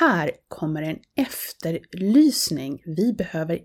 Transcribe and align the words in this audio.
Här 0.00 0.30
kommer 0.48 0.82
en 0.82 0.98
efterlysning. 1.16 2.82
Vi 2.86 3.12
behöver 3.12 3.60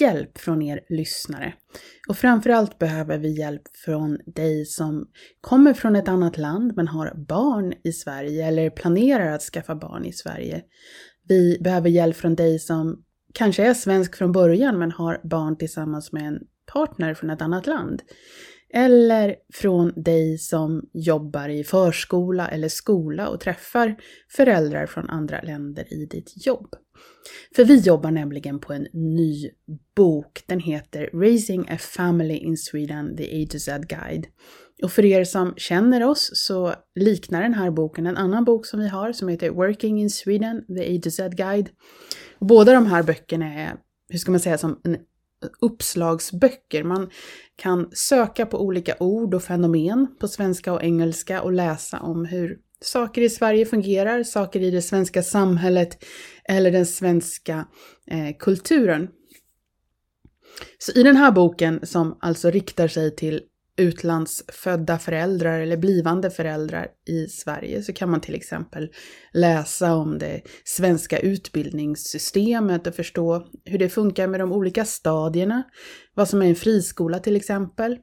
hjälp 0.00 0.38
från 0.38 0.62
er 0.62 0.80
lyssnare. 0.88 1.54
Och 2.08 2.16
framförallt 2.16 2.78
behöver 2.78 3.18
vi 3.18 3.38
hjälp 3.38 3.62
från 3.84 4.18
dig 4.26 4.66
som 4.66 5.06
kommer 5.40 5.74
från 5.74 5.96
ett 5.96 6.08
annat 6.08 6.38
land 6.38 6.72
men 6.76 6.88
har 6.88 7.24
barn 7.28 7.72
i 7.84 7.92
Sverige 7.92 8.46
eller 8.46 8.70
planerar 8.70 9.32
att 9.32 9.42
skaffa 9.42 9.74
barn 9.74 10.04
i 10.04 10.12
Sverige. 10.12 10.62
Vi 11.28 11.58
behöver 11.60 11.88
hjälp 11.88 12.16
från 12.16 12.34
dig 12.34 12.58
som 12.58 13.04
kanske 13.34 13.64
är 13.64 13.74
svensk 13.74 14.16
från 14.16 14.32
början 14.32 14.78
men 14.78 14.92
har 14.92 15.20
barn 15.24 15.58
tillsammans 15.58 16.12
med 16.12 16.22
en 16.22 16.38
partner 16.72 17.14
från 17.14 17.30
ett 17.30 17.42
annat 17.42 17.66
land. 17.66 18.02
Eller 18.74 19.36
från 19.52 19.92
dig 20.02 20.38
som 20.38 20.88
jobbar 20.92 21.48
i 21.48 21.64
förskola 21.64 22.48
eller 22.48 22.68
skola 22.68 23.28
och 23.28 23.40
träffar 23.40 23.96
föräldrar 24.36 24.86
från 24.86 25.10
andra 25.10 25.40
länder 25.40 25.92
i 25.92 26.06
ditt 26.06 26.46
jobb. 26.46 26.74
För 27.56 27.64
vi 27.64 27.76
jobbar 27.76 28.10
nämligen 28.10 28.58
på 28.58 28.72
en 28.72 28.86
ny 28.92 29.50
bok. 29.96 30.42
Den 30.46 30.60
heter 30.60 31.10
Raising 31.12 31.68
a 31.70 31.78
Family 31.78 32.36
in 32.36 32.56
Sweden, 32.56 33.16
The 33.16 33.42
A 33.42 33.46
to 33.50 33.58
Z 33.58 33.86
Guide. 33.88 34.26
Och 34.82 34.92
för 34.92 35.04
er 35.04 35.24
som 35.24 35.54
känner 35.56 36.04
oss 36.04 36.30
så 36.34 36.74
liknar 36.94 37.42
den 37.42 37.54
här 37.54 37.70
boken 37.70 38.06
en 38.06 38.16
annan 38.16 38.44
bok 38.44 38.66
som 38.66 38.80
vi 38.80 38.88
har 38.88 39.12
som 39.12 39.28
heter 39.28 39.50
Working 39.50 40.00
in 40.00 40.10
Sweden, 40.10 40.66
The 40.66 40.96
A 40.96 41.00
to 41.02 41.10
Z 41.10 41.36
Guide. 41.36 41.68
Och 42.38 42.46
båda 42.46 42.72
de 42.72 42.86
här 42.86 43.02
böckerna 43.02 43.54
är, 43.54 43.76
hur 44.08 44.18
ska 44.18 44.30
man 44.30 44.40
säga, 44.40 44.58
som 44.58 44.80
en 44.84 44.96
uppslagsböcker. 45.60 46.84
Man 46.84 47.10
kan 47.56 47.90
söka 47.92 48.46
på 48.46 48.60
olika 48.60 48.96
ord 49.00 49.34
och 49.34 49.42
fenomen 49.42 50.06
på 50.20 50.28
svenska 50.28 50.72
och 50.72 50.82
engelska 50.82 51.42
och 51.42 51.52
läsa 51.52 52.00
om 52.00 52.24
hur 52.24 52.58
saker 52.80 53.22
i 53.22 53.30
Sverige 53.30 53.66
fungerar, 53.66 54.22
saker 54.22 54.60
i 54.60 54.70
det 54.70 54.82
svenska 54.82 55.22
samhället 55.22 56.04
eller 56.44 56.70
den 56.70 56.86
svenska 56.86 57.66
eh, 58.10 58.36
kulturen. 58.38 59.08
Så 60.78 60.92
i 60.92 61.02
den 61.02 61.16
här 61.16 61.32
boken 61.32 61.80
som 61.82 62.18
alltså 62.20 62.50
riktar 62.50 62.88
sig 62.88 63.16
till 63.16 63.40
utlandsfödda 63.76 64.98
föräldrar 64.98 65.60
eller 65.60 65.76
blivande 65.76 66.30
föräldrar 66.30 66.88
i 67.06 67.26
Sverige 67.26 67.82
så 67.82 67.92
kan 67.92 68.10
man 68.10 68.20
till 68.20 68.34
exempel 68.34 68.92
läsa 69.32 69.94
om 69.94 70.18
det 70.18 70.42
svenska 70.64 71.18
utbildningssystemet 71.18 72.86
och 72.86 72.94
förstå 72.94 73.46
hur 73.64 73.78
det 73.78 73.88
funkar 73.88 74.26
med 74.26 74.40
de 74.40 74.52
olika 74.52 74.84
stadierna, 74.84 75.62
vad 76.14 76.28
som 76.28 76.42
är 76.42 76.46
en 76.46 76.54
friskola 76.54 77.18
till 77.18 77.36
exempel. 77.36 77.98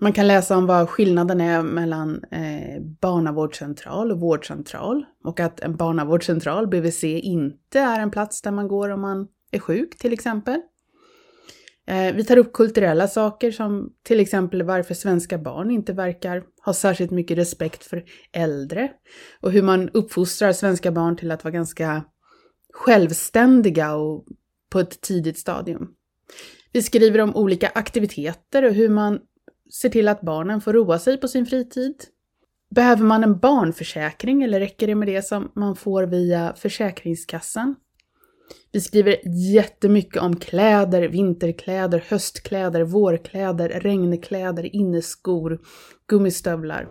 Man 0.00 0.12
kan 0.12 0.26
läsa 0.26 0.56
om 0.56 0.66
vad 0.66 0.88
skillnaden 0.88 1.40
är 1.40 1.62
mellan 1.62 2.24
eh, 2.30 2.82
barnavårdscentral 3.00 4.12
och 4.12 4.20
vårdcentral 4.20 5.04
och 5.24 5.40
att 5.40 5.60
en 5.60 5.76
barnavårdscentral, 5.76 6.68
BVC, 6.68 7.04
inte 7.04 7.80
är 7.80 8.00
en 8.00 8.10
plats 8.10 8.42
där 8.42 8.50
man 8.50 8.68
går 8.68 8.90
om 8.90 9.00
man 9.00 9.28
är 9.50 9.58
sjuk 9.58 9.98
till 9.98 10.12
exempel. 10.12 10.60
Eh, 11.86 12.14
vi 12.14 12.24
tar 12.24 12.36
upp 12.36 12.52
kulturella 12.52 13.08
saker 13.08 13.50
som 13.50 13.92
till 14.02 14.20
exempel 14.20 14.62
varför 14.62 14.94
svenska 14.94 15.38
barn 15.38 15.70
inte 15.70 15.92
verkar 15.92 16.44
ha 16.64 16.72
särskilt 16.72 17.10
mycket 17.10 17.38
respekt 17.38 17.84
för 17.84 18.04
äldre 18.32 18.90
och 19.40 19.52
hur 19.52 19.62
man 19.62 19.88
uppfostrar 19.88 20.52
svenska 20.52 20.92
barn 20.92 21.16
till 21.16 21.30
att 21.30 21.44
vara 21.44 21.52
ganska 21.52 22.04
självständiga 22.72 23.94
och 23.94 24.24
på 24.70 24.80
ett 24.80 25.00
tidigt 25.00 25.38
stadium. 25.38 25.88
Vi 26.72 26.82
skriver 26.82 27.18
om 27.18 27.36
olika 27.36 27.68
aktiviteter 27.74 28.62
och 28.62 28.72
hur 28.72 28.88
man 28.88 29.20
ser 29.72 29.88
till 29.88 30.08
att 30.08 30.20
barnen 30.20 30.60
får 30.60 30.72
roa 30.72 30.98
sig 30.98 31.16
på 31.16 31.28
sin 31.28 31.46
fritid. 31.46 31.94
Behöver 32.74 33.04
man 33.04 33.24
en 33.24 33.38
barnförsäkring 33.38 34.42
eller 34.42 34.60
räcker 34.60 34.86
det 34.86 34.94
med 34.94 35.08
det 35.08 35.22
som 35.22 35.52
man 35.54 35.76
får 35.76 36.02
via 36.02 36.54
Försäkringskassan? 36.56 37.74
Vi 38.72 38.80
skriver 38.80 39.16
jättemycket 39.52 40.22
om 40.22 40.36
kläder, 40.36 41.08
vinterkläder, 41.08 42.04
höstkläder, 42.08 42.82
vårkläder, 42.82 43.68
regnkläder, 43.68 44.76
inneskor, 44.76 45.60
gummistövlar. 46.06 46.88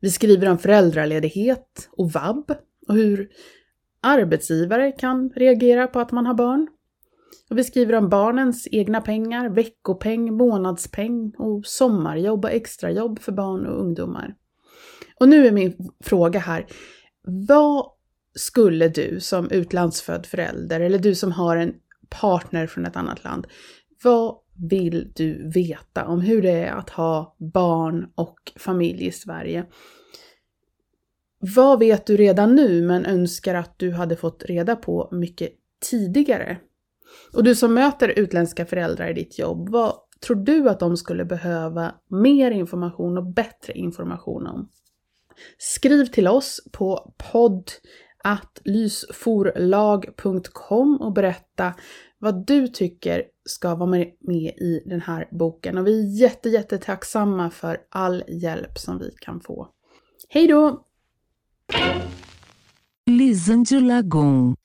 Vi 0.00 0.10
skriver 0.10 0.50
om 0.50 0.58
föräldraledighet 0.58 1.88
och 1.92 2.12
vab 2.12 2.50
och 2.88 2.94
hur 2.94 3.28
arbetsgivare 4.02 4.92
kan 4.92 5.30
reagera 5.30 5.86
på 5.86 6.00
att 6.00 6.12
man 6.12 6.26
har 6.26 6.34
barn. 6.34 6.68
Och 7.50 7.58
vi 7.58 7.64
skriver 7.64 7.94
om 7.94 8.08
barnens 8.08 8.68
egna 8.70 9.00
pengar, 9.00 9.48
veckopeng, 9.48 10.34
månadspeng 10.34 11.32
och 11.38 11.66
sommarjobb 11.66 12.44
och 12.44 12.50
extrajobb 12.50 13.18
för 13.18 13.32
barn 13.32 13.66
och 13.66 13.80
ungdomar. 13.80 14.34
Och 15.20 15.28
nu 15.28 15.46
är 15.46 15.52
min 15.52 15.90
fråga 16.04 16.40
här. 16.40 16.66
Vad 17.22 17.86
skulle 18.34 18.88
du 18.88 19.20
som 19.20 19.50
utlandsfödd 19.50 20.26
förälder 20.26 20.80
eller 20.80 20.98
du 20.98 21.14
som 21.14 21.32
har 21.32 21.56
en 21.56 21.74
partner 22.08 22.66
från 22.66 22.86
ett 22.86 22.96
annat 22.96 23.24
land, 23.24 23.46
vad 24.04 24.36
vill 24.70 25.12
du 25.14 25.50
veta 25.50 26.06
om 26.06 26.20
hur 26.20 26.42
det 26.42 26.50
är 26.50 26.72
att 26.72 26.90
ha 26.90 27.36
barn 27.38 28.12
och 28.14 28.52
familj 28.56 29.06
i 29.06 29.12
Sverige? 29.12 29.66
Vad 31.38 31.78
vet 31.78 32.06
du 32.06 32.16
redan 32.16 32.54
nu 32.54 32.82
men 32.82 33.06
önskar 33.06 33.54
att 33.54 33.78
du 33.78 33.92
hade 33.92 34.16
fått 34.16 34.44
reda 34.44 34.76
på 34.76 35.08
mycket 35.12 35.50
tidigare? 35.90 36.58
Och 37.32 37.44
du 37.44 37.54
som 37.54 37.74
möter 37.74 38.08
utländska 38.08 38.66
föräldrar 38.66 39.08
i 39.08 39.14
ditt 39.14 39.38
jobb, 39.38 39.68
vad 39.68 39.94
tror 40.26 40.36
du 40.36 40.68
att 40.68 40.80
de 40.80 40.96
skulle 40.96 41.24
behöva 41.24 41.94
mer 42.08 42.50
information 42.50 43.18
och 43.18 43.32
bättre 43.32 43.72
information 43.72 44.46
om? 44.46 44.68
Skriv 45.58 46.06
till 46.06 46.28
oss 46.28 46.60
på 46.72 47.14
podd 47.32 47.70
att 48.24 48.60
lysforlag.com 48.64 51.00
och 51.00 51.12
berätta 51.12 51.74
vad 52.18 52.46
du 52.46 52.68
tycker 52.68 53.24
ska 53.44 53.74
vara 53.74 53.90
med 54.20 54.54
i 54.56 54.82
den 54.86 55.00
här 55.00 55.28
boken. 55.30 55.78
Och 55.78 55.86
vi 55.86 56.00
är 56.00 56.20
jätte, 56.20 56.48
jätte 56.48 56.78
tacksamma 56.78 57.50
för 57.50 57.78
all 57.88 58.24
hjälp 58.28 58.78
som 58.78 58.98
vi 58.98 59.10
kan 59.20 59.40
få. 59.40 59.68
Hej 60.28 60.46
då! 60.46 60.86
Lisandro 63.06 63.80
Lagon 63.80 64.54